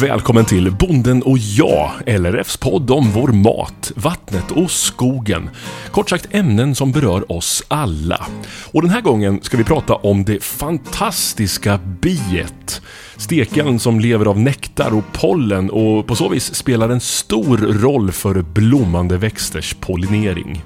[0.00, 5.50] Välkommen till Bonden och jag, LRFs podd om vår mat, vattnet och skogen.
[5.90, 8.26] Kort sagt ämnen som berör oss alla.
[8.72, 12.82] Och den här gången ska vi prata om det fantastiska biet.
[13.16, 18.12] Steken som lever av nektar och pollen och på så vis spelar en stor roll
[18.12, 20.64] för blommande växters pollinering.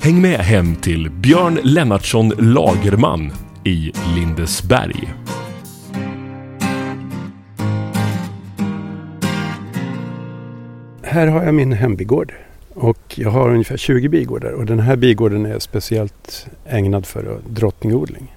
[0.00, 3.32] Häng med hem till Björn Lennartsson Lagerman
[3.64, 5.14] i Lindesberg.
[11.08, 12.32] Här har jag min hembigård
[12.74, 18.34] och jag har ungefär 20 bigårdar och den här bigården är speciellt ägnad för drottningodling.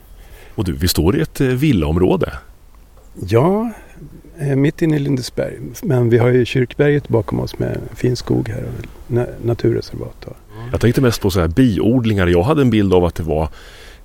[0.56, 2.34] Och du, vi står i ett eh, villaområde.
[3.28, 3.72] Ja,
[4.40, 5.54] eh, mitt inne i Lindesberg.
[5.84, 10.26] Men vi har ju Kyrkberget bakom oss med fin skog här och naturreservat.
[10.72, 12.28] Jag tänkte mest på så här biodlingar.
[12.28, 13.50] Jag hade en bild av att det var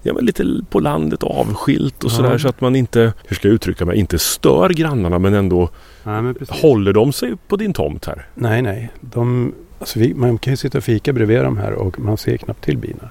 [0.07, 3.55] ja, men lite på landet avskilt och sådär så att man inte, hur ska jag
[3.55, 5.69] uttrycka mig, inte stör grannarna men ändå
[6.05, 8.27] ja, men håller de sig på din tomt här?
[8.35, 8.91] Nej, nej.
[9.01, 12.37] De, alltså vi, man kan ju sitta och fika bredvid dem här och man ser
[12.37, 13.11] knappt till bina.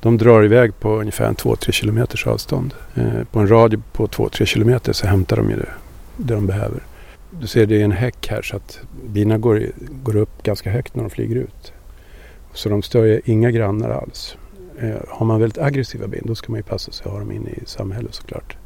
[0.00, 2.74] De drar iväg på ungefär 2-3 kilometers avstånd.
[2.94, 5.68] Eh, på en radie på 2-3 kilometer så hämtar de ju det,
[6.16, 6.80] det de behöver.
[7.30, 9.66] Du ser det är en häck här så att bina går,
[10.02, 11.72] går upp ganska högt när de flyger ut.
[12.54, 14.36] Så de stör ju inga grannar alls.
[14.80, 17.32] Eh, har man väldigt aggressiva bin då ska man ju passa sig att ha dem
[17.32, 18.56] inne i samhället såklart.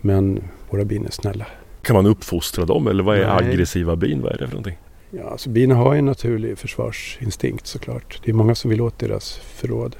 [0.00, 1.46] Men våra bin är snälla.
[1.82, 3.50] Kan man uppfostra dem eller vad är Nej.
[3.50, 4.22] aggressiva bin?
[4.22, 4.78] Vad är det för någonting?
[5.10, 8.20] Ja, alltså bina har ju en naturlig försvarsinstinkt såklart.
[8.24, 9.96] Det är många som vill åt deras förråd.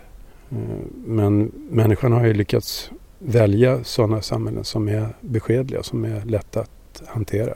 [0.51, 0.57] Eh,
[1.07, 7.03] Men människan har ju lyckats välja sådana samhällen som är beskedliga, som är lätta att
[7.07, 7.55] hantera.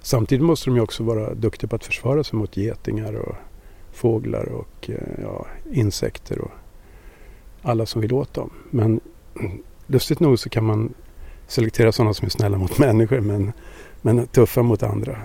[0.00, 3.36] Samtidigt måste de ju också vara duktiga på att försvara sig mot getingar och
[3.92, 6.50] fåglar och eh, ja, insekter och
[7.66, 8.50] alla som vill åt dem.
[8.70, 9.00] Men
[9.86, 10.94] lustigt nog så kan man
[11.46, 13.52] selektera sådana som är snälla mot människor men,
[14.02, 15.16] men tuffa mot andra.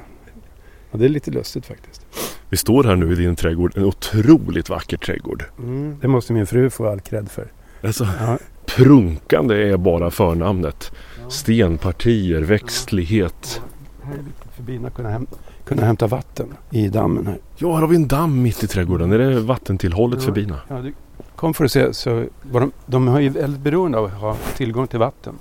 [0.91, 2.05] Ja, det är lite lustigt faktiskt.
[2.49, 5.43] Vi står här nu i din trädgård, en otroligt vacker trädgård.
[5.59, 5.97] Mm.
[6.01, 7.51] Det måste min fru få all cred för.
[7.83, 10.91] Alltså, Ja, prunkande är bara förnamnet.
[11.29, 13.61] Stenpartier, växtlighet.
[14.03, 15.27] här är viktigt för bina att kunna, häm-
[15.65, 17.37] kunna hämta vatten i dammen här.
[17.57, 19.11] Ja, här har vi en damm mitt i trädgården.
[19.11, 20.25] Är det vattentillhållet Ja.
[20.25, 20.59] för bina?
[20.67, 20.93] Ja, du
[21.41, 24.37] kom för att se, så var de, de har ju väldigt beroende av att ha
[24.57, 25.35] tillgång till vatten.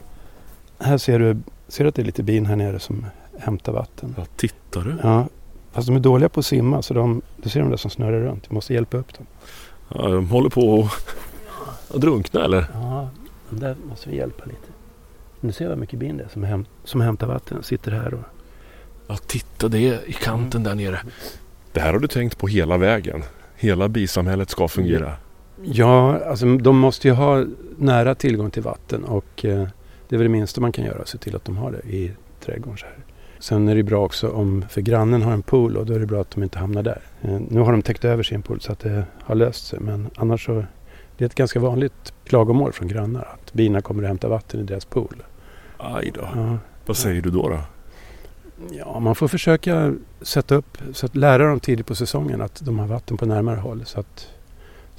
[0.78, 1.36] Här ser du,
[1.68, 3.06] ser du att det är lite bin här nere som
[3.38, 4.14] hämtar vatten.
[4.18, 4.96] Ja, tittar du?
[5.02, 5.28] Ja,
[5.72, 8.20] fast de är dåliga på att simma så de, du ser de där som snurrar
[8.20, 8.48] runt.
[8.48, 9.26] Du måste hjälpa upp dem.
[9.94, 12.66] Ja, de håller på att- att drunkna eller?
[12.74, 13.08] Ja,
[13.50, 14.68] där måste vi hjälpa lite.
[15.40, 17.62] Du ser vad mycket bin det är som, häm, som hämtar vatten.
[17.62, 18.20] Sitter här och...
[19.06, 21.00] Ja, titta det är i kanten där nere.
[21.72, 23.22] Det här har du tänkt på hela vägen.
[23.56, 25.12] Hela bisamhället ska fungera.
[25.62, 27.44] Ja, alltså de måste ju ha
[27.76, 29.68] nära tillgång till vatten och eh,
[30.08, 32.12] det är väl det minsta man kan göra, se till att de har det i
[32.40, 32.94] trädgården så här.
[33.38, 36.06] Sen är det bra också om, för grannen har en pool och då är det
[36.06, 37.00] bra att de inte hamnar där.
[37.22, 40.10] Eh, nu har de täckt över sin pool så att det har löst sig men
[40.16, 40.64] annars så,
[41.16, 44.62] det är ett ganska vanligt klagomål från grannar att bina kommer att hämta vatten i
[44.62, 45.22] deras pool.
[45.76, 46.28] Aj då.
[46.34, 47.48] Ja, Vad säger du då?
[47.48, 47.58] då?
[48.70, 52.78] Ja, man får försöka sätta upp, så att lära dem tidigt på säsongen att de
[52.78, 53.82] har vatten på närmare håll.
[53.84, 54.28] Så att,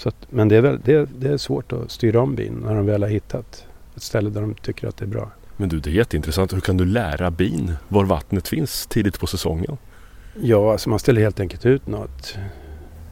[0.02, 2.76] så att, men det är, väl, det, det är svårt att styra om bin när
[2.76, 5.32] de väl har hittat ett ställe där de tycker att det är bra.
[5.58, 6.54] Men du, det är jätteintressant.
[6.54, 9.78] Hur kan du lära bin var vattnet finns tidigt på säsongen?
[10.42, 12.38] Ja, alltså man ställer helt enkelt ut något,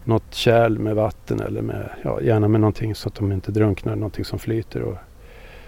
[0.03, 3.95] något kärl med vatten eller med, ja, gärna med någonting så att de inte drunknar,
[3.95, 4.81] någonting som flyter.
[4.81, 4.97] Och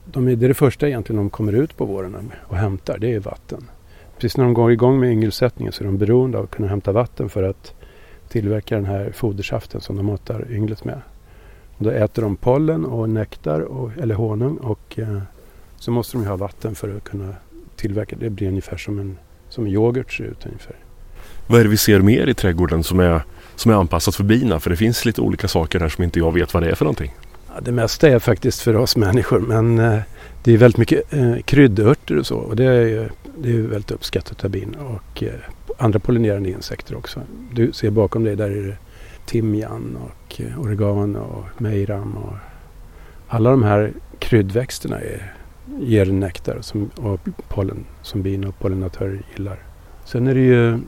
[0.06, 3.14] de är, det är det första egentligen de kommer ut på våren och hämtar, det
[3.14, 3.68] är vatten.
[4.16, 6.92] Precis när de går igång med yngelsättningen så är de beroende av att kunna hämta
[6.92, 7.74] vatten för att
[8.32, 11.02] tillverka den här fodersaften som de matar ynglet med.
[11.78, 15.22] Och då äter de pollen och nektar och, eller honung och eh,
[15.78, 17.36] så måste de ju ha vatten för att kunna
[17.76, 18.16] tillverka.
[18.20, 19.18] Det blir ungefär som en,
[19.50, 20.76] som en yoghurt ser ut ungefär.
[21.48, 23.22] Vad är det vi ser mer i trädgården som är,
[23.56, 24.60] som är anpassat för bina?
[24.60, 26.86] För det finns lite olika saker här som inte jag vet vad det är för
[26.86, 27.16] någonting.
[27.48, 30.00] Ja, det mesta är faktiskt för oss människor men eh,
[30.44, 33.92] det är väldigt mycket eh, kryddörter och så och det är, ju- det är väldigt
[33.92, 35.30] uppskattat av bin och eh,
[35.78, 37.20] andra pollinerande insekter också.
[37.54, 38.78] Du ser bakom dig där är det
[39.26, 42.34] timjan och eh, oregano och mejram och
[43.28, 45.34] alla de här kryddväxterna är,
[45.80, 49.60] ger nektar som, och pollen som bin och pollinatörer gillar.
[50.06, 50.80] Sen är det ju,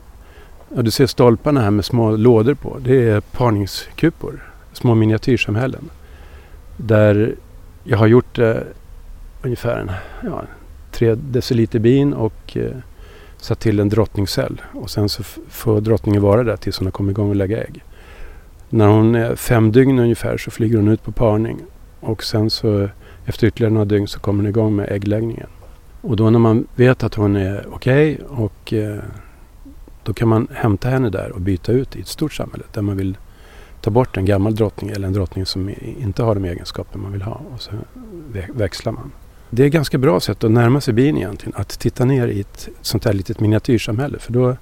[0.75, 2.77] ja, du ser stolparna här med små lådor på.
[2.85, 5.89] Det är parningskupor, små miniatyrsamhällen
[6.77, 7.35] där
[7.83, 8.55] jag har gjort eh,
[9.43, 9.91] ungefär en,
[10.23, 10.43] ja,
[10.91, 12.71] tre deciliter bin och eh,
[13.37, 14.61] satt till en drottningcell.
[14.73, 17.83] Och sen så får drottningen vara där tills hon har kommit igång och lägga ägg.
[18.69, 21.59] När hon är fem dygn ungefär så flyger hon ut på parning.
[21.99, 22.89] Och sen så
[23.25, 25.47] efter ytterligare några dygn så kommer hon igång med äggläggningen.
[26.01, 28.99] Och då när man vet att hon är okej och eh,
[30.03, 32.97] Då kan man hämta henne där och byta ut i ett stort samhälle där man
[32.97, 33.17] vill
[33.81, 35.69] ta bort en gammal drottning eller en drottning som
[35.99, 37.71] inte har de egenskaper man vill ha och så
[38.53, 39.11] växlar man.
[39.55, 41.53] Det är ett ganska bra sätt att närma sig bin egentligen.
[41.55, 44.19] Att titta ner i ett sånt här litet miniatyrsamhälle.
[44.19, 44.57] För då,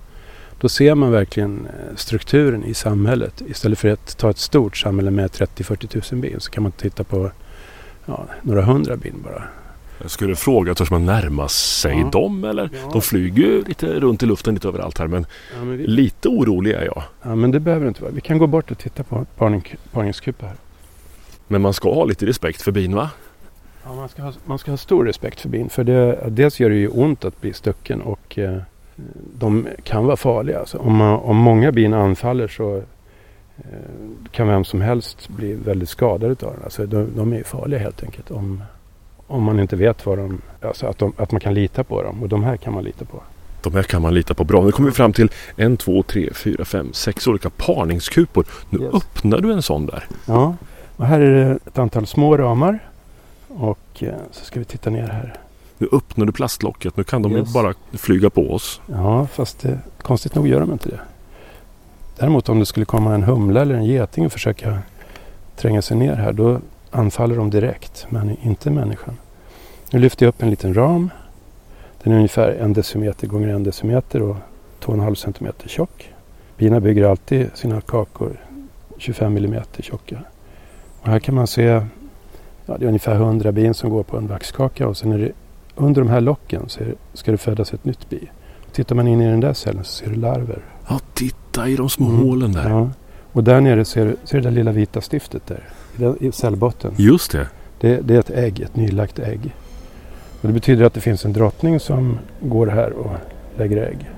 [0.59, 3.41] då ser man verkligen eh, strukturen i samhället.
[3.47, 7.03] Istället för att ta ett stort samhälle med 30-40 000 bin så kan man titta
[7.03, 7.31] på
[8.05, 9.43] ja, några hundra bin bara.
[10.01, 12.09] Jag skulle fråga, törs man närma sig ja.
[12.09, 12.69] dem eller?
[12.73, 12.89] Ja.
[12.93, 15.25] De flyger ju lite runt i luften lite överallt här men,
[15.57, 15.87] ja, men vi...
[15.87, 17.03] lite orolig är jag.
[17.21, 18.11] Ja men det behöver inte vara.
[18.11, 20.55] Vi kan gå bort och titta på parning, parningskupa här.
[21.47, 23.09] Men man ska ha lite respekt för bin va?
[23.83, 25.69] Ja, man ska, ha, man ska ha stor respekt för bin.
[25.69, 28.57] För det, dels gör det ju ont att bli stucken och eh,
[29.39, 30.59] de kan vara farliga.
[30.59, 32.77] Alltså, om, man, om många bin anfaller så
[33.57, 33.63] eh,
[34.31, 36.63] kan vem som helst bli väldigt skadad av den.
[36.63, 38.31] Alltså, de, de är farliga helt enkelt.
[38.31, 38.63] Om,
[39.27, 42.23] om man inte vet vad de, alltså att, de, att man kan lita på dem.
[42.23, 43.23] Och de här kan man lita på.
[43.63, 44.63] De här kan man lita på bra.
[44.63, 48.45] Nu kommer vi fram till en, två, tre, fyra, fem, sex olika parningskupor.
[48.69, 48.93] Nu yes.
[48.93, 50.07] öppnar du en sån där.
[50.25, 50.55] Ja,
[50.95, 52.79] och här är det ett antal små ramar.
[53.57, 55.39] Och eh, så ska vi titta ner här.
[55.77, 56.97] Nu öppnar du plastlocket.
[56.97, 57.53] Nu kan de yes.
[57.53, 58.81] bara flyga på oss.
[58.87, 60.99] Ja, fast eh, konstigt nog gör de inte det.
[62.17, 64.79] Däremot om det skulle komma en humla eller en geting och försöka
[65.55, 66.33] tränga sig ner här.
[66.33, 66.59] Då
[66.91, 69.17] anfaller de direkt, men inte människan.
[69.91, 71.09] Nu lyfter jag upp en liten ram.
[72.03, 74.35] Den är ungefär en decimeter gånger en decimeter och
[74.81, 76.13] 2,5 centimeter tjock.
[76.57, 78.37] Bina bygger alltid sina kakor
[78.97, 80.17] 25 millimeter tjocka.
[81.01, 81.81] Och här kan man se
[82.71, 85.31] ja, det är ungefär 100 bin som går på en vaxkaka och sen är det
[85.75, 88.29] under de här locken så det, ska det födas ett nytt bi.
[88.67, 90.59] Och tittar man in i den där cellen så ser du larver.
[90.89, 92.21] Ja, titta i de små mm.
[92.21, 92.69] hålen där.
[92.69, 92.89] Ja.
[93.31, 95.63] Och där nere ser du ser det där lilla vita stiftet där
[96.19, 96.93] i cellbotten.
[96.97, 97.47] Just det.
[97.79, 98.01] det.
[98.01, 99.55] Det är ett ägg, ett nylagt ägg.
[100.41, 103.11] Och det betyder att det finns en drottning som går här och
[103.57, 104.09] lägger ägg.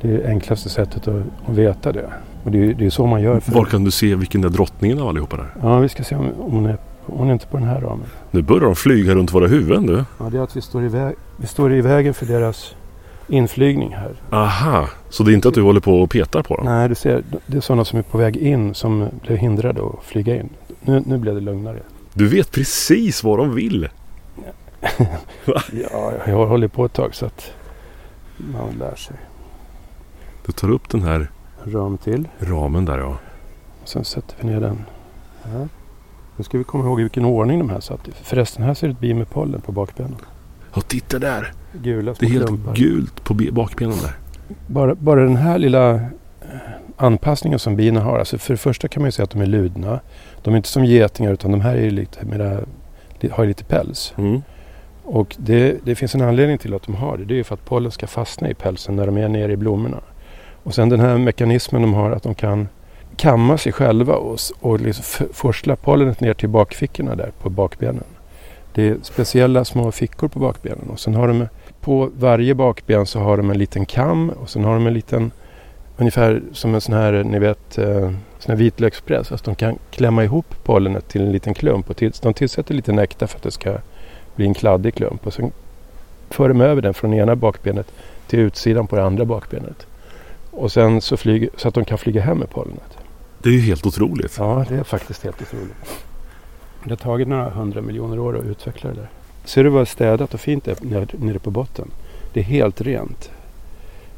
[0.00, 2.10] Det är det enklaste sättet att, att veta det.
[2.44, 3.42] Och det är, det är så man gör.
[3.46, 5.54] Var kan du se vilken är drottningen av allihopa där?
[5.62, 6.78] Ja, vi ska se om, om hon, är,
[7.12, 8.06] hon är inte på den här ramen.
[8.30, 10.04] Nu börjar de flyga runt våra huvuden du.
[10.18, 12.74] Ja, det är att vi står i, väg, vi står i vägen för deras
[13.28, 14.14] inflygning här.
[14.30, 16.64] Aha, så det är inte att du håller på och petar på dem?
[16.66, 20.04] Nej, du ser, det är sådana som är på väg in som blev hindrade att
[20.04, 20.48] flyga in.
[20.80, 21.78] Nu, nu blev det lugnare.
[22.14, 23.88] Du vet precis vad de vill.
[25.46, 27.52] ja, jag har hållit på ett tag så att
[28.36, 29.16] man lär sig.
[30.46, 31.30] Du tar upp den här
[31.64, 32.28] ram till.
[32.38, 33.18] ramen där ja.
[33.82, 34.84] Och sen sätter vi ner den.
[35.42, 35.68] Ja.
[36.40, 38.92] Nu ska vi komma ihåg i vilken ordning de här satt Förresten, här ser du
[38.92, 40.16] ett bi med pollen på bakbenen.
[40.74, 41.52] Ja, titta där!
[41.72, 42.74] Gula små Det är helt klumpar.
[42.74, 44.16] gult på bakbenen där.
[44.66, 46.00] Bara, bara den här lilla eh,
[46.96, 48.18] anpassningen som bina har.
[48.18, 50.00] Alltså för det första kan man ju säga att de är ludna.
[50.42, 52.60] De är inte som getingar utan de här är lite mera,
[53.30, 54.14] har lite päls.
[54.16, 54.42] Mm.
[55.04, 57.24] Och det, det, finns en anledning till att de har det.
[57.24, 60.00] Det är för att pollen ska fastna i pälsen när de är nere i blommorna.
[60.62, 62.68] Och sen den här mekanismen de har att de kan
[63.20, 68.04] kamma sig själva och, och liksom forsla pollenet ner till bakfickorna där på bakbenen.
[68.74, 71.48] Det är speciella små fickor på bakbenen och sen har de
[71.80, 75.30] på varje bakben så har de en liten kam och sen har de en liten
[75.96, 79.32] ungefär som en sån här, ni vet, eh, sån här vitlökspress.
[79.32, 82.92] Alltså de kan klämma ihop pollenet till en liten klump och till, de tillsätter lite
[82.92, 83.78] nektar för att det ska
[84.36, 85.52] bli en kladdig klump och sen
[86.30, 87.86] för de över den från ena bakbenet
[88.26, 89.86] till utsidan på det andra bakbenet.
[90.50, 92.99] Och sen så, flyger, så att de kan flyga hem med pollenet.
[93.42, 94.34] Det är ju helt otroligt.
[94.38, 95.74] Ja, det är faktiskt helt otroligt.
[96.84, 99.08] Det har tagit några hundra miljoner år att utveckla det där.
[99.44, 101.90] Ser du vad städat och fint det är nere på botten?
[102.32, 103.30] Det är helt rent.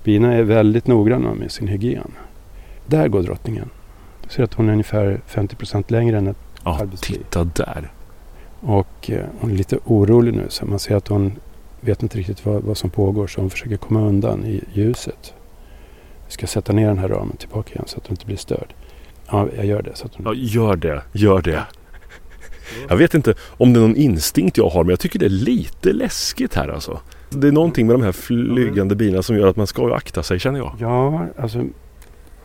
[0.05, 2.13] Bina är väldigt noggranna med sin hygien.
[2.87, 3.71] Där går drottningen.
[4.23, 7.19] Du ser att hon är ungefär 50 procent längre än ett Ja, arbetsliv.
[7.19, 7.91] titta där.
[8.61, 10.47] Och eh, hon är lite orolig nu.
[10.49, 11.33] Så man ser att hon
[11.81, 13.27] vet inte riktigt vad, vad som pågår.
[13.27, 15.35] Så hon försöker komma undan i ljuset.
[16.27, 18.75] Vi ska sätta ner den här ramen tillbaka igen så att hon inte blir störd.
[19.33, 19.97] Ja, jag gör det.
[19.97, 20.13] Så att.
[20.25, 21.03] Ja, gör det.
[21.13, 21.63] Gör det.
[22.89, 25.29] Jag vet inte om det är någon instinkt jag har men jag tycker det är
[25.29, 27.01] lite läskigt här alltså.
[27.31, 30.39] Det är någonting med de här flygande bilarna som gör att man ska akta sig
[30.39, 30.77] känner jag.
[30.79, 31.65] Ja, alltså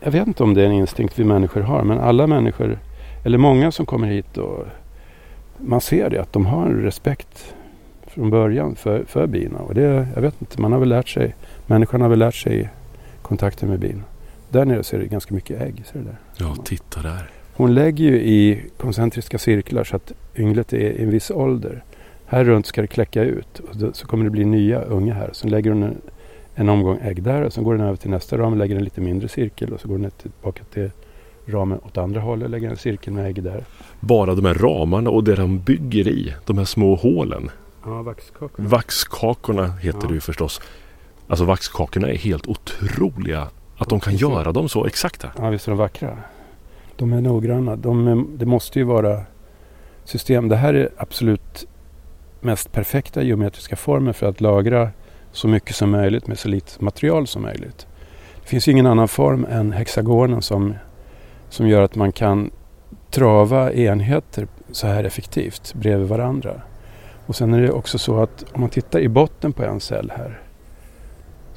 [0.00, 2.78] jag vet inte om det är en instinkt vi människor har men alla människor,
[3.24, 4.66] eller många som kommer hit och
[5.58, 7.54] man ser det att de har en respekt
[8.06, 9.58] från början för, för bina.
[9.58, 11.34] Och det, jag vet inte, man har väl lärt sig,
[11.66, 12.70] människan har väl lärt sig
[13.22, 14.02] kontakten med bin.
[14.50, 15.82] Där nere ser det ganska mycket ägg.
[15.92, 16.16] Ser du där?
[16.36, 17.30] Ja, titta där.
[17.54, 21.84] Hon lägger ju i koncentriska cirklar så att ynglet är i en viss ålder.
[22.26, 25.30] Här runt ska det kläcka ut och då, så kommer det bli nya unga här.
[25.32, 26.00] Sen lägger hon en,
[26.54, 28.84] en omgång ägg där och sen går den över till nästa ram och lägger en
[28.84, 30.90] lite mindre cirkel och så går den tillbaka till
[31.46, 33.64] ramen åt andra hållet och lägger en cirkel med ägg där.
[34.00, 37.50] Bara de här ramarna och det de bygger i, de här små hålen.
[37.84, 38.68] Ja, vaxkakorna.
[38.68, 40.08] Vaxkakorna heter ja.
[40.08, 40.60] det ju förstås.
[41.28, 45.30] Alltså vaxkakorna är helt otroliga att de kan göra dem så exakta.
[45.38, 46.18] Ja, visst är de vackra.
[46.96, 47.76] De är noggranna.
[47.76, 49.22] De är, det måste ju vara
[50.04, 50.48] system.
[50.48, 51.66] Det här är absolut
[52.40, 54.90] mest perfekta geometriska former för att lagra
[55.32, 57.86] så mycket som möjligt med så lite material som möjligt.
[58.42, 60.74] Det finns ingen annan form än hexagonen som,
[61.48, 62.50] som gör att man kan
[63.10, 66.60] trava enheter så här effektivt bredvid varandra.
[67.26, 70.12] Och sen är det också så att om man tittar i botten på en cell
[70.16, 70.47] här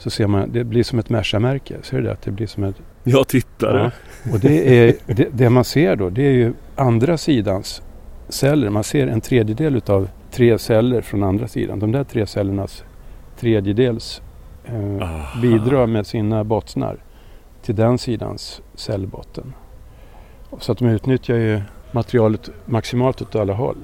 [0.02, 1.76] så ser man, det blir som ett Merca-märke.
[1.82, 2.12] Ser du det?
[2.12, 2.76] Att det blir som ett...
[3.04, 3.78] Jag tittar.
[3.78, 3.92] Ja.
[4.34, 7.82] Och det, är, det, det, man ser då, det är ju andra sidans
[8.30, 8.70] celler.
[8.70, 11.80] Man ser en tredjedel utav tre celler från andra sidan.
[11.80, 12.84] De där tre cellernas
[13.40, 14.22] tredjedels
[14.66, 16.98] eh, bidrar med sina bottnar
[17.62, 19.54] till den sidans cellbotten.
[20.60, 23.78] Så att de utnyttjar ju materialet maximalt åt alla håll.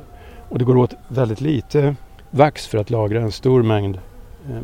[0.50, 1.96] Och det går åt väldigt lite
[2.32, 4.00] vax för att lagra en stor mängd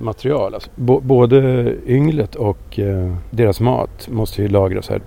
[0.02, 0.54] material.
[0.54, 0.70] Alltså,
[1.02, 5.02] både ynglet och eh, deras mat måste ju lagras här.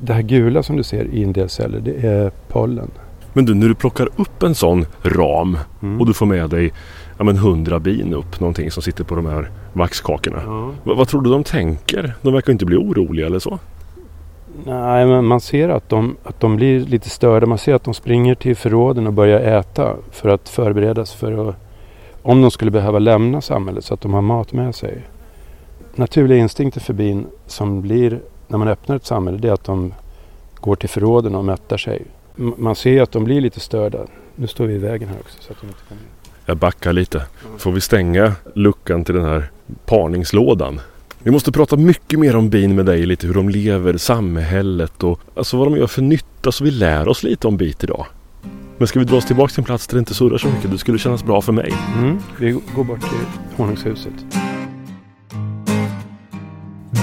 [0.00, 2.90] Det här gula som du ser i en del celler, det är pollen.
[3.32, 6.00] Men du, när du plockar upp en sån ram mm.
[6.00, 6.72] och du får med dig
[7.18, 10.72] ja, men 100 bin upp någonting som sitter på de här vaxkakorna.
[10.84, 12.14] Vad, vad tror du de tänker?
[12.22, 13.58] De verkar inte bli oroliga eller så?
[14.64, 17.46] Nej, men man ser att de, att de blir lite störda.
[17.46, 21.56] Man ser att de springer till förråden och börjar äta för att förberedas för att,
[22.22, 25.02] om de skulle behöva lämna samhället så att de har mat med sig.
[25.94, 29.94] Naturliga instinkter för bin som blir när man öppnar ett samhälle det är att de
[30.60, 32.02] går till förråden och mättar sig.
[32.36, 33.98] Man ser att de blir lite störda.
[34.34, 36.02] Nu står vi i vägen här också så att de inte kommer
[36.46, 37.22] Jag backar lite.
[37.58, 39.50] Får vi stänga luckan till den här
[39.86, 40.80] parningslådan?
[41.18, 45.20] Vi måste prata mycket mer om bin med dig, lite hur de lever, samhället och
[45.34, 48.06] alltså vad de gör för nytta så vi lär oss lite om bit idag.
[48.82, 50.70] Men ska vi dra oss tillbaka till en plats där det inte surrar så mycket?
[50.70, 51.74] Det skulle kännas bra för mig.
[51.96, 54.12] Mm, vi går bort till honungshuset.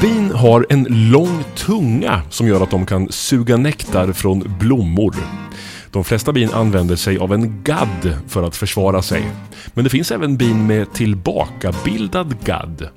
[0.02, 5.16] Bin har en lång tunga som gör att de kan suga nektar från blommor.
[5.92, 9.32] De flesta bin använder sig av en gadd för att försvara sig.
[9.74, 12.90] Men det finns även bin med tillbakabildad gadd.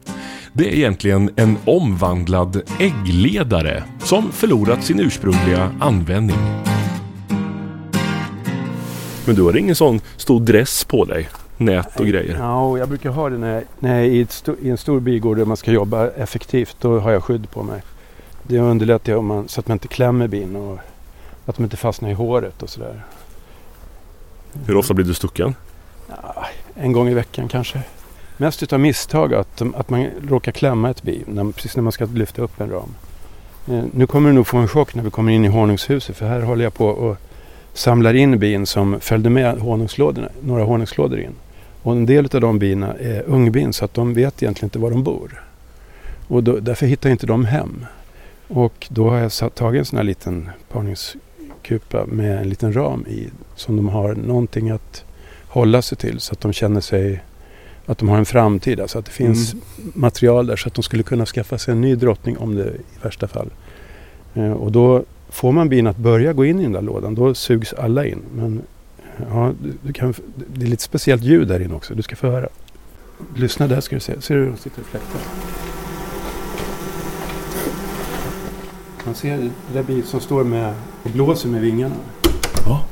[0.52, 6.71] Det är egentligen en omvandlad äggledare som förlorat sin ursprungliga användning.
[9.26, 11.28] Men du har ingen sån stor dress på dig?
[11.56, 12.36] Nät och grejer?
[12.38, 14.26] Ja, jag brukar ha det när jag, när jag är i,
[14.62, 16.76] i, en stor bigård där man ska jobba effektivt.
[16.80, 17.82] Då har jag skydd på mig.
[18.42, 20.78] Det underlättar om man, så att man inte klämmer bin och
[21.46, 23.04] att de inte fastnar i håret och sådär.
[24.66, 25.54] Hur ofta blir du stucken?
[26.08, 27.82] Ja, en gång i veckan kanske.
[28.36, 32.04] Mest utav misstag att, att man råkar klämma ett bi när, precis när man ska
[32.04, 32.94] lyfta upp en ram.
[33.68, 36.26] Eh, nu kommer du nog få en chock när vi kommer in i honungshuset för
[36.26, 37.16] här håller jag på och
[37.72, 41.34] samlar in bin som följde med honungslådorna, några honungslådor in.
[41.82, 44.90] Och en del av de bina är ungbin så att de vet egentligen inte var
[44.90, 45.44] de bor.
[46.28, 47.86] Och då, därför hittar inte de hem.
[48.48, 53.28] Och då har jag tagit en sån här liten parningskupa med en liten ram i
[53.56, 55.04] som de har någonting att
[55.46, 57.22] hålla sig till så att de känner sig
[57.86, 58.80] att de har en framtid.
[58.80, 59.64] Alltså att det finns mm.
[59.94, 63.02] material där så att de skulle kunna skaffa sig en ny drottning om det i
[63.02, 63.50] värsta fall.
[64.34, 67.34] Eh, och då får man bin att börja gå in i den där lådan då
[67.34, 68.18] sugs alla in.
[68.34, 68.62] Men
[69.30, 70.14] ja, du kan,
[70.54, 71.94] det är lite speciellt ljud där inne också.
[71.94, 72.48] Du ska få höra.
[73.36, 74.20] Lyssna där ska du se.
[74.20, 75.20] Ser du hur de sitter och fläktar?
[79.04, 81.94] Man ser det där biet som står med och blåser med vingarna.
[82.66, 82.84] Ja.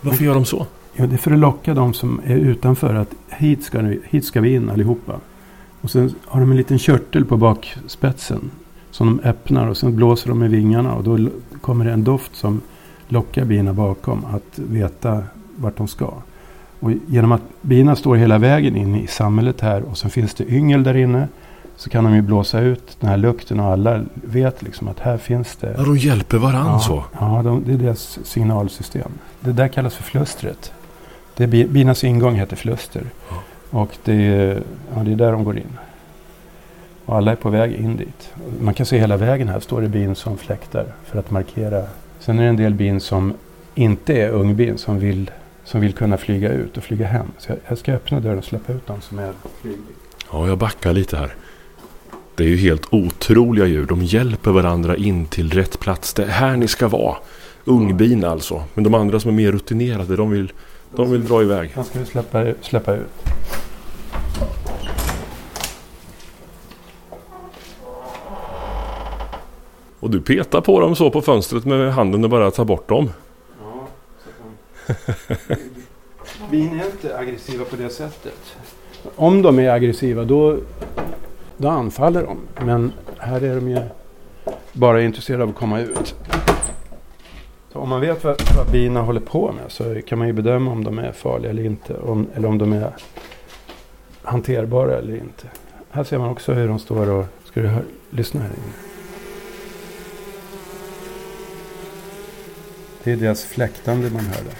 [0.00, 0.66] Varför gör de så?
[0.92, 4.24] Ja, det är för att locka de som är utanför att hit ska, ni, hit
[4.24, 5.20] ska vi in allihopa.
[5.80, 8.50] Och sen har de en liten körtel på bakspetsen
[8.96, 11.28] som de öppnar och sen blåser de med vingarna och då
[11.60, 12.60] kommer det en doft som
[13.08, 15.22] lockar bina bakom att veta
[15.56, 16.12] vart de ska.
[16.80, 20.52] Och genom att bina står hela vägen in i samhället här och sen finns det
[20.52, 21.28] yngel där inne
[21.76, 25.18] så kan de ju blåsa ut den här lukten och alla vet liksom att här
[25.18, 25.74] finns det.
[25.78, 27.04] Ja, de hjälper varandra ja, så.
[27.20, 29.10] Ja, de, det är deras signalsystem.
[29.40, 30.72] Det där kallas för flustret.
[31.34, 33.02] Det binas ingång heter fluster.
[33.30, 33.36] Ja.
[33.70, 34.14] Och det,
[34.94, 35.78] ja, det är där de går in.
[37.06, 38.32] Och alla är på väg in dit.
[38.60, 41.82] Man kan se hela vägen här står det bin som fläktar för att markera.
[42.20, 43.34] Sen är det en del bin som
[43.74, 45.30] inte är ungbin som vill,
[45.64, 47.26] som vill kunna flyga ut och flyga hem.
[47.38, 49.94] Så jag, jag ska öppna dörren och släppa ut dem som är flygbin.
[50.32, 51.34] Ja, jag backar lite här.
[52.34, 53.86] Det är ju helt otroliga djur.
[53.86, 56.14] De hjälper varandra in till rätt plats.
[56.14, 57.16] Det är här ni ska vara.
[57.64, 58.62] Ungbin alltså.
[58.74, 60.52] Men de andra som är mer rutinerade, de vill,
[60.96, 61.72] de vill dra iväg.
[61.74, 63.12] Han ska vi släppa, släppa ut.
[70.00, 73.10] Och du petar på dem så på fönstret med handen och bara tar bort dem.
[73.62, 73.86] Ja,
[74.86, 75.56] kan...
[76.50, 78.56] Bin är inte aggressiva på det sättet.
[79.16, 80.58] Om de är aggressiva då,
[81.56, 82.38] då anfaller de.
[82.66, 83.80] Men här är de ju
[84.72, 86.14] bara intresserade av att komma ut.
[87.72, 90.70] Så om man vet vad, vad bina håller på med så kan man ju bedöma
[90.70, 91.96] om de är farliga eller inte.
[91.96, 92.90] Om, eller om de är
[94.22, 95.46] hanterbara eller inte.
[95.90, 97.24] Här ser man också hur de står och...
[97.44, 98.85] Ska du hör, lyssna här inne?
[103.06, 104.54] Det är deras fläktande man hör där.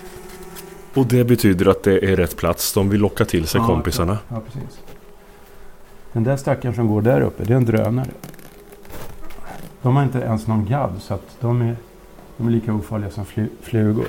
[0.95, 2.73] Och det betyder att det är rätt plats.
[2.73, 4.19] De vill locka till sig Ja, kompisarna.
[4.29, 4.81] Ja, precis.
[6.13, 8.11] Den där stackaren som går där uppe, det är en drönare.
[9.83, 11.77] De har inte ens någon gadd så att de är,
[12.37, 14.07] de är lika ofarliga som fly, flugor.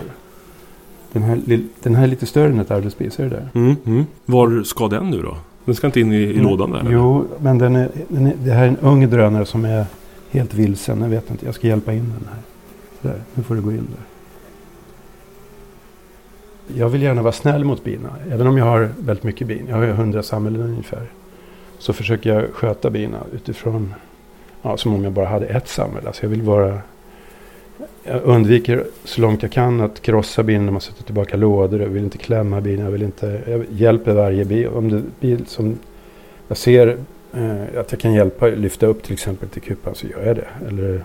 [1.11, 1.41] Den här,
[1.83, 3.49] den här är lite större än ett arbetsbil, ser du där?
[3.53, 4.05] Mm, mm.
[4.25, 5.37] Var ska den nu då?
[5.65, 6.79] Den ska inte in i, i lådan där?
[6.79, 6.89] eller?
[6.89, 7.01] Mm.
[7.01, 9.85] Jo, men den är, den är, det här är en ung drönare som är
[10.29, 11.01] helt vilsen.
[11.01, 12.41] Jag vet inte, jag ska hjälpa in den här.
[13.01, 14.16] Där, nu får du gå in där.
[16.75, 18.09] Jag vill gärna vara snäll mot bina.
[18.31, 19.65] Även om jag har väldigt mycket bin.
[19.69, 21.03] Jag har ju hundra samhällen ungefär.
[21.77, 23.93] Så försöker jag sköta bina utifrån
[24.61, 26.07] ja, som om jag bara hade ett samhälle.
[26.07, 26.79] Alltså jag vill vara...
[28.03, 31.81] Jag undviker så långt jag kan att krossa bin när man sätter tillbaka lådor.
[31.81, 32.79] Jag vill inte klämma bin.
[32.79, 33.41] Jag vill inte...
[33.47, 34.67] Jag hjälper varje bil.
[34.67, 35.77] Om det bil som
[36.47, 36.97] jag ser
[37.33, 40.47] eh, att jag kan hjälpa lyfta upp till exempel till kupan så gör jag det.
[40.67, 41.03] Eller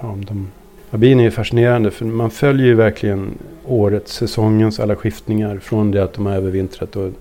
[0.00, 0.50] ja, om de...
[0.90, 6.04] Bin är ju fascinerande för man följer ju verkligen årets, säsongens alla skiftningar från det
[6.04, 7.12] att de har övervintrat och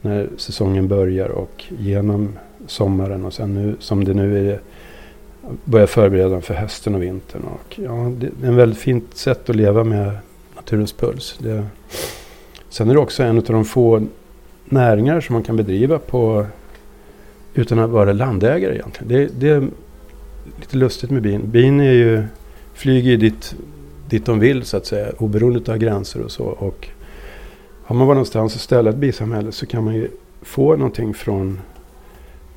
[0.00, 4.60] när säsongen börjar och genom sommaren och sen nu som det nu är
[5.64, 7.42] börjar förbereda för hösten och vintern.
[7.42, 10.16] Och, ja, det är en väldigt fint sätt att leva med
[10.56, 11.38] naturens puls.
[11.38, 11.64] Det,
[12.68, 14.06] sen är det också en av de få
[14.64, 16.46] näringar som man kan bedriva på
[17.54, 19.08] utan att vara landägare egentligen.
[19.08, 19.68] Det, det är
[20.60, 21.50] lite lustigt med bin.
[21.50, 22.24] Bin är ju,
[22.74, 23.54] flyger dit,
[24.08, 26.44] dit de vill så att säga, oberoende av gränser och så.
[26.44, 26.88] Och
[27.84, 30.08] har man varit någonstans och ställa ett bisamhälle så kan man ju
[30.42, 31.60] få någonting från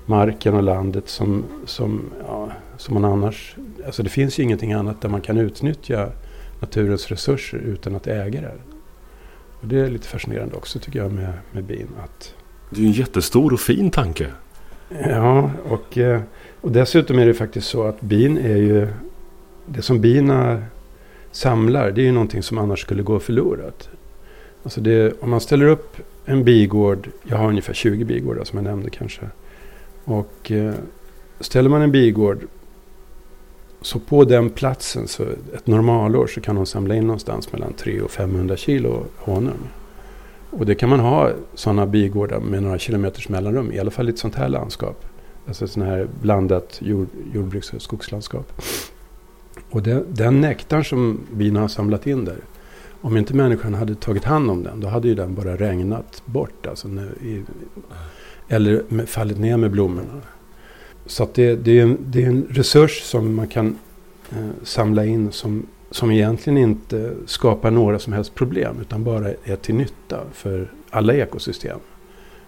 [0.06, 3.56] marken och landet som, som, ja, som man annars...
[3.86, 6.10] Alltså det finns ju ingenting annat där man kan utnyttja
[6.60, 8.54] naturens resurser utan att äga det.
[9.62, 11.88] Och det är lite fascinerande också tycker jag med, med bin.
[12.04, 12.34] Att,
[12.70, 14.28] Det är ju en jättestor och fin tanke.
[14.90, 16.22] Ja, och, eh,
[16.62, 18.88] och dessutom är det faktiskt så att bin är ju...
[19.66, 20.64] Det som bina
[21.32, 23.90] samlar, det är ju någonting som annars skulle gå förlorat.
[24.64, 28.64] Alltså det, om man ställer upp en bigård, jag har ungefär 20 bigårdar som jag
[28.64, 29.22] nämnde kanske.
[30.04, 30.74] Och eh,
[31.40, 32.48] ställer man en bigård
[33.82, 35.24] så på den platsen, så
[35.54, 39.70] ett normalår, så kan de samla in någonstans mellan 300 och 500 kilo honung.
[40.50, 44.12] Och det kan man ha sådana bigårdar med några kilometers mellanrum, i alla fall i
[44.12, 45.06] ett sånt här landskap.
[45.48, 48.62] Alltså ett sådant här blandat jord, jordbruks och skogslandskap.
[49.70, 52.38] Och det, den nektarn som bina har samlat in där,
[53.02, 56.68] om inte människan hade tagit hand om den, då hade ju den bara regnat bort.
[56.68, 56.88] Alltså
[57.22, 57.44] i,
[58.48, 60.22] eller med, fallit ner med blommorna.
[61.06, 63.78] Så att det, det, är en, det är en resurs som man kan
[64.32, 69.56] eh, samla in som, som egentligen inte skapar några som helst problem utan bara är
[69.56, 71.80] till nytta för alla ekosystem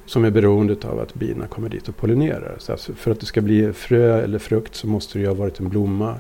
[0.05, 2.55] som är beroende av att bina kommer dit och pollinerar.
[2.59, 5.35] Så alltså för att det ska bli frö eller frukt så måste det ju ha
[5.35, 6.15] varit en blomma.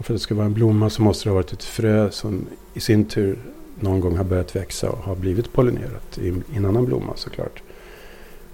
[0.00, 2.10] Och för att det ska vara en blomma så måste det ha varit ett frö
[2.10, 3.38] som i sin tur
[3.80, 7.62] någon gång har börjat växa och har blivit pollinerat i en annan blomma såklart.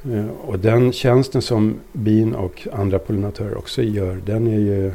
[0.05, 4.93] Eh, och den tjänsten som bin och andra pollinatörer också gör, den är ju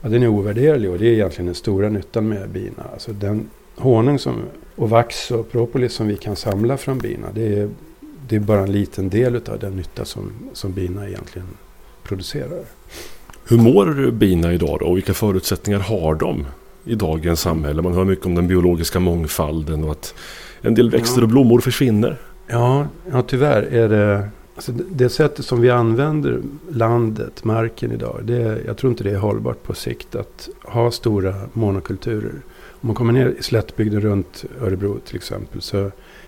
[0.00, 2.82] ja, den är ovärderlig och det är egentligen den stora nyttan med bina.
[2.92, 4.42] Alltså den honung som,
[4.76, 7.70] och vax och propolis som vi kan samla från bina, det är,
[8.28, 11.48] det är bara en liten del av den nytta som, som bina egentligen
[12.02, 12.64] producerar.
[13.48, 14.86] Hur mår bina idag då?
[14.86, 16.46] Och vilka förutsättningar har de
[16.84, 17.82] i dagens samhälle?
[17.82, 20.14] Man hör mycket om den biologiska mångfalden och att
[20.60, 22.16] en del växter och blommor försvinner.
[22.46, 24.28] Ja, ja tyvärr är det...
[24.56, 29.18] Alltså det- sättet som vi använder landet, marken idag, det, jag tror inte det är
[29.18, 32.32] hållbart på sikt att ha stora monokulturer.
[32.70, 35.76] Om man kommer ner i slättbygden runt Örebro till exempel så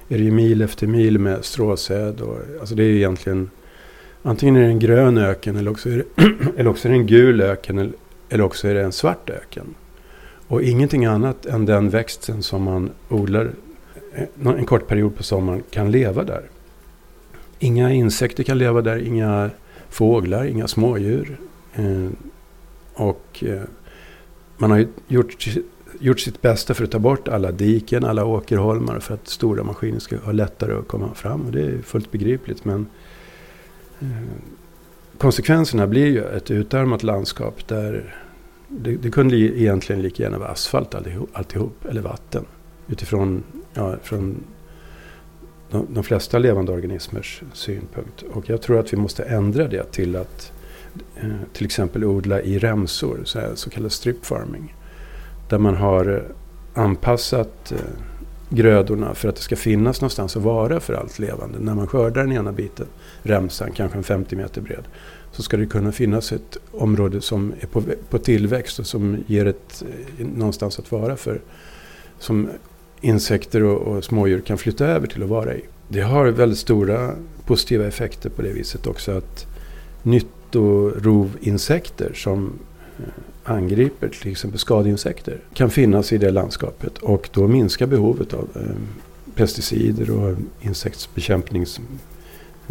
[0.09, 2.21] är det ju mil efter mil med stråsäd.
[2.21, 3.51] Och, alltså det är ju egentligen
[4.27, 6.23] antingen är det en grön öken eller också är det,
[6.57, 7.93] eller också är det en gul öken eller,
[8.29, 9.75] eller också är det en svart öken.
[10.49, 13.51] Och ingenting annat än den växten som man odlar
[14.13, 16.43] eh, en kort period på sommaren kan leva där.
[17.59, 19.51] Inga insekter kan leva där, inga
[19.89, 21.39] fåglar, inga smådjur.
[21.75, 22.09] Eh,
[22.95, 23.63] och eh,
[24.57, 25.47] man har ju gjort,
[26.01, 29.99] gjort sitt bästa för att ta bort alla diken, alla åkerholmar för att stora maskiner
[29.99, 31.41] ska ha lättare att komma fram.
[31.41, 32.65] Och det är fullt begripligt.
[32.65, 32.87] Men eh,
[34.01, 34.09] Eh,
[35.19, 38.15] konsekvenserna blir ju ett utarmat landskap där
[38.69, 42.45] det, det kunde egentligen lika gärna vara asfalt alltihop, alltihop eller vatten.
[42.89, 43.43] Utifrån
[43.75, 44.45] ja, från
[45.71, 48.23] de, de flesta levande organismers synpunkt.
[48.33, 50.53] Och jag tror att vi måste ändra det till att
[51.17, 54.75] eh, till exempel odla i remsor, så, här, så kallad strip farming.
[55.49, 57.79] Där man har eh, anpassat eh,
[58.49, 61.59] grödorna för att det ska finnas någonstans att vara för allt levande.
[61.59, 62.87] När man skördar den ena biten,
[63.27, 64.85] remsan, kanske en 50 meter bred,
[65.33, 69.47] så ska det kunna finnas ett område som är på, på tillväxt och som ger
[69.47, 69.83] ett,
[70.19, 71.41] eh, någonstans att vara för.
[72.19, 72.49] Som
[73.01, 75.63] insekter och, och smådjur kan flytta över till att vara i.
[75.89, 77.15] Det har väldigt stora
[77.47, 79.47] positiva effekter på det viset också att
[80.03, 82.53] nyttorovinsekter som
[82.99, 83.05] eh,
[83.45, 88.63] angriper till exempel skadeinsekter kan finnas i det landskapet och då minskar behovet av eh,
[89.35, 90.37] pesticider och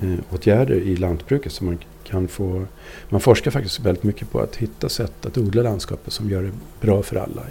[0.01, 1.51] Eh, åtgärder i lantbruket.
[1.51, 2.65] Så man, kan få,
[3.09, 6.51] man forskar faktiskt väldigt mycket på att hitta sätt att odla landskapet som gör det
[6.81, 7.41] bra för alla.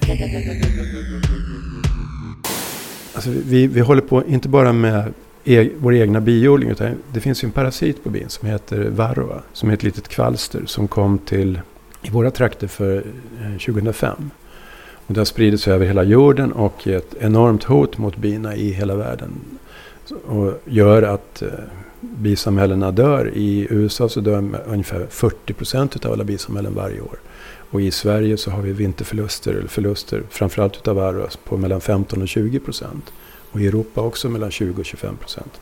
[3.15, 5.13] Alltså vi, vi håller på inte bara med
[5.45, 9.43] e, vår egna biodling utan det finns ju en parasit på bin som heter varroa.
[9.53, 11.61] Som är ett litet kvalster som kom till
[12.03, 12.97] i våra trakter för
[13.41, 14.31] eh, 2005.
[15.07, 18.57] Och det har spridit sig över hela jorden och är ett enormt hot mot bina
[18.57, 19.31] i hela världen.
[20.25, 21.49] Och gör att eh,
[22.17, 23.31] bisamhällena dör.
[23.35, 27.19] I USA så dör ungefär 40 procent av alla bisamhällen varje år.
[27.71, 32.23] Och i Sverige så har vi vinterförluster, eller förluster, framförallt utav varroa, på mellan 15
[32.23, 33.13] och 20 procent.
[33.53, 35.61] Och i Europa också mellan 20 och 25 procent.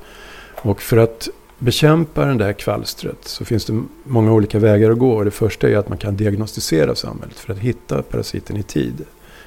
[0.62, 1.28] Och för att
[1.59, 5.12] bekämpa det där kvalstret så finns det många olika vägar att gå.
[5.12, 9.05] Och det första är att man kan diagnostisera samhället för att hitta parasiten i tid.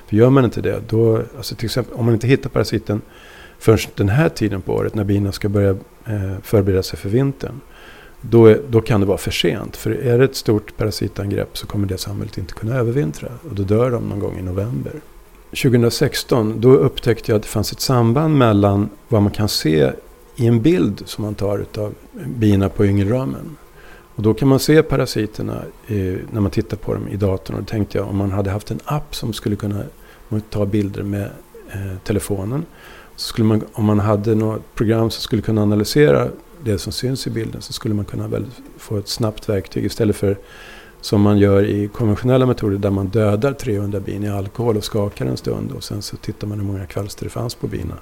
[0.07, 3.01] För gör man inte det, då, alltså till exempel om man inte hittar parasiten
[3.59, 5.69] förrän den här tiden på året när bina ska börja
[6.05, 7.61] eh, förbereda sig för vintern.
[8.21, 9.77] Då, är, då kan det vara för sent.
[9.77, 13.29] För är det ett stort parasitangrepp så kommer det samhället inte kunna övervintra.
[13.49, 14.93] Och då dör de någon gång i november.
[15.49, 19.91] 2016 då upptäckte jag att det fanns ett samband mellan vad man kan se
[20.35, 21.93] i en bild som man tar av
[22.25, 23.57] bina på yngelramen.
[24.15, 27.55] Och då kan man se parasiterna i, när man tittar på dem i datorn.
[27.55, 29.83] Och då tänkte jag om man hade haft en app som skulle kunna
[30.49, 31.29] ta bilder med
[31.71, 32.65] eh, telefonen.
[33.15, 36.27] Så skulle man, om man hade något program som skulle kunna analysera
[36.63, 38.45] det som syns i bilden så skulle man kunna väl
[38.77, 40.37] få ett snabbt verktyg istället för
[41.01, 45.25] som man gör i konventionella metoder där man dödar 300 bin i alkohol och skakar
[45.25, 47.93] en stund och sen så tittar man hur många kvalster det fanns på bina.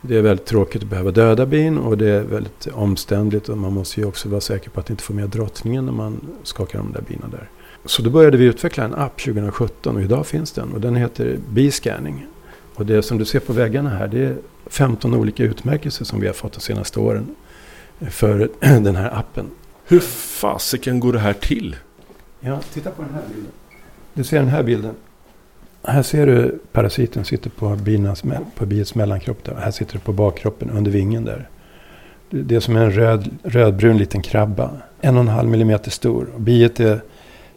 [0.00, 3.72] Det är väldigt tråkigt att behöva döda bin och det är väldigt omständligt och man
[3.72, 6.92] måste ju också vara säker på att inte få med drottningen när man skakar de
[6.92, 7.48] där bina där.
[7.84, 11.38] Så då började vi utveckla en app 2017 och idag finns den och den heter
[11.48, 12.26] Biscanning.
[12.74, 16.26] Och det som du ser på väggarna här det är 15 olika utmärkelser som vi
[16.26, 17.26] har fått de senaste åren
[18.10, 19.50] för den här appen.
[19.84, 21.76] Hur fasiken går det här till?
[22.40, 23.52] Ja, titta på den här bilden.
[24.14, 24.94] Du ser den här bilden.
[25.84, 28.22] Här ser du parasiten sitter på, binas,
[28.54, 29.44] på biets mellankropp.
[29.44, 29.54] Där.
[29.54, 31.48] Här sitter du på bakkroppen under vingen där.
[32.30, 34.70] Det är som en röd, rödbrun liten krabba.
[35.00, 36.28] En och en halv millimeter stor.
[36.34, 37.00] Och biet är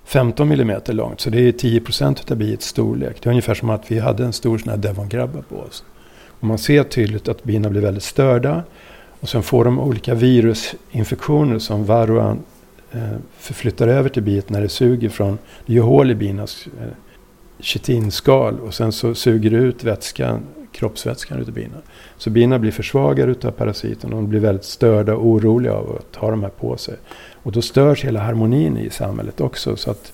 [0.05, 1.19] 15 millimeter långt.
[1.19, 3.21] Så det är 10 procent av biets storlek.
[3.21, 5.83] Det är ungefär som att vi hade en stor sån här devonkrabba på oss.
[6.39, 8.63] Och man ser tydligt att bina blir väldigt störda.
[9.19, 12.39] Och sen får de olika virusinfektioner som varroan
[12.91, 13.01] eh,
[13.37, 16.87] förflyttar över till biet när det suger från, det gör hål i binas eh,
[18.65, 20.41] och sen så suger det ut vätskan,
[20.71, 21.77] kroppsvätskan ur bina.
[22.17, 26.15] Så bina blir försvagade av parasiten och de blir väldigt störda och oroliga av att
[26.15, 26.95] ha de här på sig.
[27.45, 29.75] Och då störs hela harmonin i samhället också.
[29.75, 30.13] Så att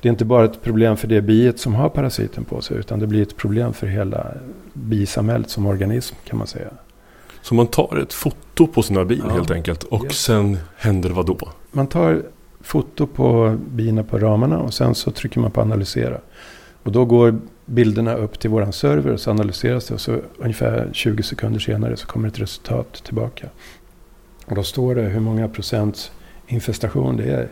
[0.00, 2.98] det är inte bara ett problem för det biet som har parasiten på sig utan
[2.98, 4.26] det blir ett problem för hela
[4.72, 6.68] bisamhället som organism kan man säga.
[7.42, 9.34] Så man tar ett foto på sina bin ja.
[9.34, 10.18] helt enkelt och yes.
[10.18, 11.38] sen händer vad då?
[11.70, 12.22] Man tar
[12.60, 16.18] foto på bina på ramarna och sen så trycker man på analysera.
[16.82, 20.90] Och då går bilderna upp till våran server och så analyseras det och så ungefär
[20.92, 23.48] 20 sekunder senare så kommer ett resultat tillbaka.
[24.46, 26.12] Och då står det hur många procents
[26.48, 27.48] infestation det är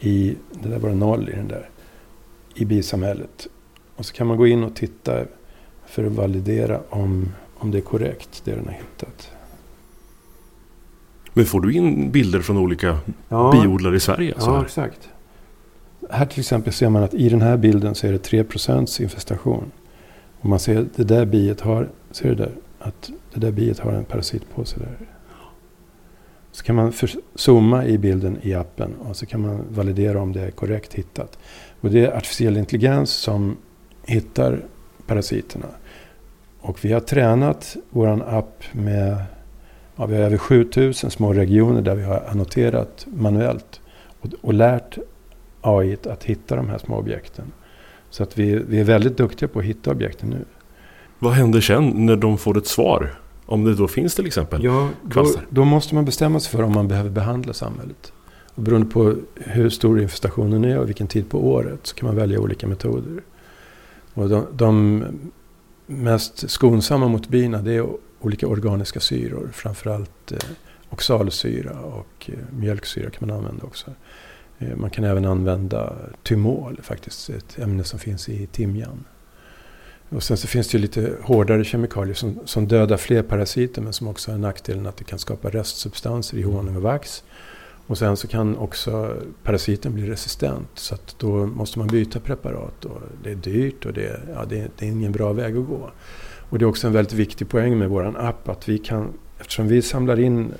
[0.00, 1.68] i, det där var det noll i den där,
[2.54, 3.48] i bisamhället.
[3.96, 5.24] Och så kan man gå in och titta
[5.86, 9.30] för att validera om, om det är korrekt, det den har hittat.
[11.32, 14.34] Men får du in bilder från olika ja, biodlare i Sverige?
[14.38, 15.08] Ja, exakt.
[16.10, 18.44] Här till exempel ser man att i den här bilden så är det 3
[19.00, 19.70] infestation.
[20.40, 22.52] Och man ser att det där biet har, ser du där?
[22.78, 25.06] Att det där biet har en parasit på sig där.
[26.52, 26.92] Så kan man
[27.34, 31.38] zooma i bilden i appen och så kan man validera om det är korrekt hittat.
[31.80, 33.56] Och det är artificiell intelligens som
[34.06, 34.64] hittar
[35.06, 35.66] parasiterna.
[36.60, 39.16] Och vi har tränat vår app med
[39.96, 43.80] ja, vi har över 7000 små regioner där vi har annoterat manuellt.
[44.20, 44.98] Och, och lärt
[45.60, 47.52] AI att hitta de här små objekten.
[48.10, 50.44] Så att vi, vi är väldigt duktiga på att hitta objekten nu.
[51.18, 53.21] Vad händer sen när de får ett svar?
[53.46, 56.72] Om det då finns till exempel ja, då, då måste man bestämma sig för om
[56.72, 58.12] man behöver behandla samhället.
[58.54, 62.16] Och beroende på hur stor infestationen är och vilken tid på året så kan man
[62.16, 63.22] välja olika metoder.
[64.14, 65.04] Och de, de
[65.86, 67.86] mest skonsamma mot bina det är
[68.20, 69.50] olika organiska syror.
[69.52, 70.38] Framförallt eh,
[70.90, 73.90] oxalsyra och eh, mjölksyra kan man använda också.
[74.58, 79.04] Eh, man kan även använda tymol, faktiskt ett ämne som finns i timjan.
[80.14, 83.92] Och sen så finns det ju lite hårdare kemikalier som, som dödar fler parasiter men
[83.92, 87.24] som också har nackdelen att det kan skapa restsubstanser i honung och vax.
[87.86, 92.84] Och sen så kan också parasiten bli resistent så att då måste man byta preparat.
[92.84, 95.90] Och det är dyrt och det, ja, det, det är ingen bra väg att gå.
[96.50, 99.68] Och det är också en väldigt viktig poäng med vår app att vi kan, eftersom
[99.68, 100.52] vi samlar in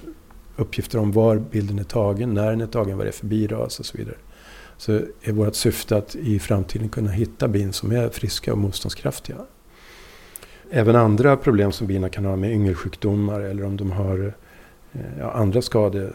[0.57, 3.81] uppgifter om var bilden är tagen, när den är tagen, vad det är för biras
[3.81, 4.17] och så vidare.
[4.77, 9.37] Så är vårt syfte att i framtiden kunna hitta bin som är friska och motståndskraftiga.
[10.71, 14.35] Även andra problem som bina kan ha med yngelsjukdomar eller om de har
[14.93, 16.13] eh, ja, andra skade,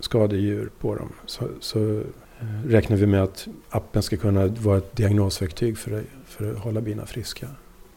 [0.00, 1.12] skadedjur på dem.
[1.26, 6.52] Så, så eh, räknar vi med att appen ska kunna vara ett diagnosverktyg för, för
[6.52, 7.48] att hålla bina friska.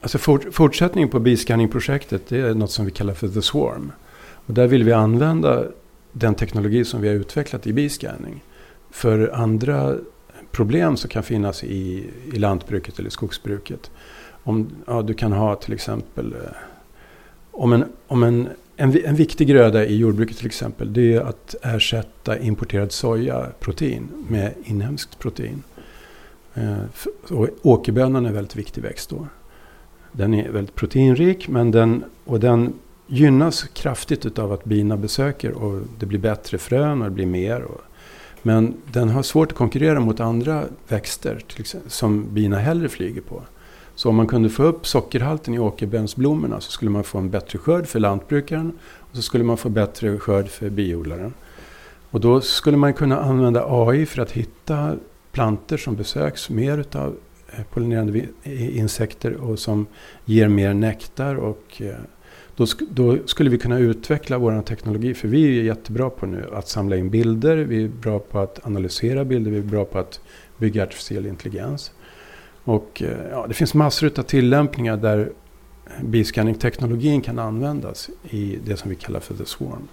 [0.01, 3.91] Alltså fort, fortsättningen på biscanningprojektet det är något som vi kallar för The Swarm.
[4.17, 5.63] Och där vill vi använda
[6.11, 8.43] den teknologi som vi har utvecklat i biscanning
[8.95, 9.95] för andra
[10.51, 13.91] problem som kan finnas i, i lantbruket eller skogsbruket.
[14.43, 16.39] Om, ja, du kan ha till exempel eh,
[17.51, 21.55] om en, om en, en, en viktig gröda i jordbruket till exempel det är att
[21.61, 25.63] ersätta importerad sojaprotein med inhemskt protein.
[26.53, 26.77] Eh,
[27.29, 29.27] och åkerbönan är en väldigt viktig växt då.
[30.11, 32.73] Den är väldigt proteinrik men den, och den
[33.07, 37.61] gynnas kraftigt av att bina besöker och det blir bättre frön och det blir mer.
[37.61, 37.81] Och,
[38.45, 43.21] men den har svårt att konkurrera mot andra växter till exempel, som bina hellre flyger
[43.21, 43.41] på.
[43.95, 47.59] Så om man kunde få upp sockerhalten i åkerbönsblommorna så skulle man få en bättre
[47.59, 51.33] skörd för lantbrukaren och så skulle man få bättre skörd för biodlaren.
[52.11, 54.95] Och då skulle man kunna använda AI för att hitta
[55.31, 57.15] planter som besöks mer utav
[57.51, 59.87] eh, pollinerande insekter och som
[60.25, 61.95] ger mer nektar och eh,
[62.55, 65.13] då, då, då, skulle vi kunna utveckla vår teknologi.
[65.13, 67.57] För vi är jättebra på nu att samla in bilder.
[67.57, 69.51] Vi är bra på att analysera bilder.
[69.51, 70.19] Vi är bra på att
[70.57, 71.91] bygga artificiell intelligens.
[72.63, 75.31] Och eh, ja, det finns massor av tillämpningar där
[76.01, 79.87] biscanning-teknologin kan användas i det som vi kallar för The Swarm.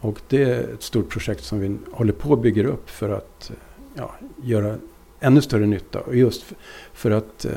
[0.00, 3.50] Och det är ett stort projekt som vi håller på att bygga upp för att
[3.50, 3.56] eh,
[3.94, 4.76] ja, göra
[5.20, 6.00] ännu större nytta.
[6.00, 6.44] Och just
[6.92, 7.52] för att eh,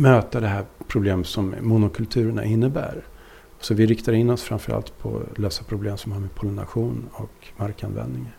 [0.00, 3.02] möta det här problemet som monokulturerna innebär.
[3.60, 7.48] Så vi riktar in oss framförallt på att lösa problem som har med pollination och
[7.56, 8.32] markanvändning.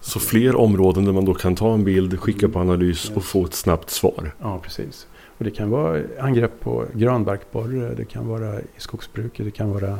[0.00, 3.44] Så fler områden där man då kan ta en bild, skicka på analys och få
[3.44, 4.34] ett snabbt svar?
[4.40, 5.06] Ja, precis.
[5.38, 9.98] Och det kan vara angrepp på granbarkborre, det kan vara i skogsbruket, det kan vara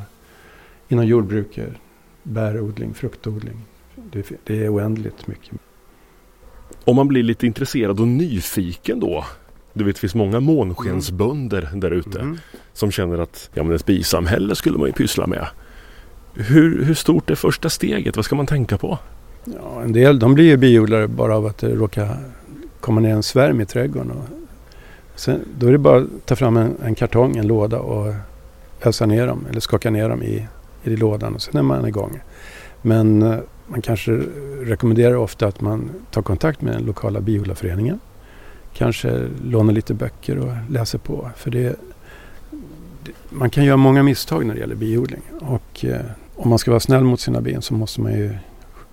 [0.89, 1.73] inom jordbruket,
[2.23, 3.65] bärodling, fruktodling.
[3.95, 5.59] Det, det är oändligt mycket.
[6.85, 9.25] Om man blir lite intresserad och nyfiken då
[9.75, 11.81] du vet, det finns många månskensbönder mm.
[11.81, 12.39] där ute mm.
[12.73, 15.47] som känner att ja, men ett bisamhälle skulle man ju pyssla med.
[16.35, 18.17] Hur, hur stort är första steget?
[18.17, 18.99] Vad ska man tänka på?
[19.45, 22.17] Ja, en del de blir ju biodlare bara av att det råkar
[22.81, 24.11] komma ner en svärm i trädgården.
[24.11, 24.29] Och
[25.15, 28.15] sen, då är det bara att ta fram en, en kartong, en låda och
[28.83, 30.47] ösa ner dem eller skaka ner dem i,
[30.83, 32.21] i lådan och sen är man igång.
[32.83, 34.13] Men eh, man kanske
[34.63, 38.01] rekommenderar ofta att man tar kontakt med den lokala biodlarföreningen
[38.75, 41.31] kanske låna lite böcker och läsa på.
[41.37, 41.77] För det,
[43.31, 45.23] man kan göra många misstag när det gäller biodling.
[45.41, 46.01] Och eh,
[46.37, 48.35] om man ska vara snäll mot sina bin så måste man ju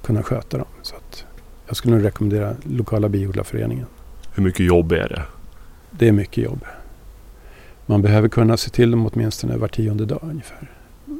[0.03, 0.67] kunna sköta dem.
[0.81, 1.25] Så att
[1.67, 3.85] jag skulle nog rekommendera lokala biodlarföreningen.
[4.33, 5.23] Hur mycket jobb är det?
[5.91, 6.65] Det är mycket jobb.
[7.85, 10.71] Man behöver kunna se till dem åtminstone var tionde dag ungefär.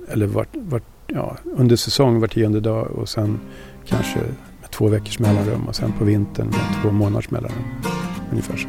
[0.10, 3.40] Eller vart, vart, ja, under säsong var tionde dag och sen
[3.86, 4.20] kanske
[4.62, 7.64] med två veckors mellanrum och sen på vintern med två månaders mellanrum.
[8.32, 8.68] Ungefär så.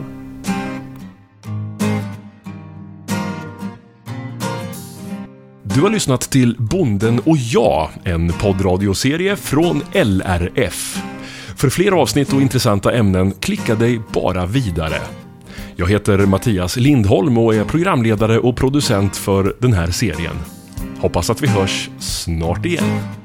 [5.74, 11.02] Du har lyssnat till Bonden och jag, en poddradioserie från LRF.
[11.56, 14.96] För fler avsnitt och intressanta ämnen, klicka dig bara vidare.
[15.76, 20.36] Jag heter Mattias Lindholm och är programledare och producent för den här serien.
[21.00, 23.21] Hoppas att vi hörs snart igen.